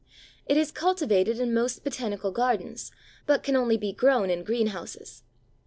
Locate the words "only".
3.55-3.77